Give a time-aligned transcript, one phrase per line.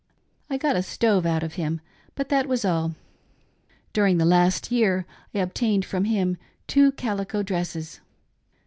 [0.49, 1.79] I got a stove out of him,
[2.15, 2.95] but that was all.
[3.93, 7.99] During the last year I only obtained from him two calico dresses.